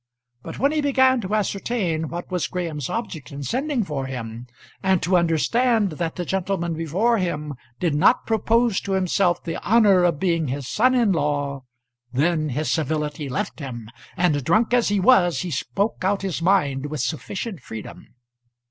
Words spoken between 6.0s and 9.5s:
the gentleman before him did not propose to himself